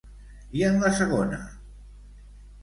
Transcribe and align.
I 0.59 0.63
en 0.69 0.79
la 0.83 0.91
segona? 1.01 1.39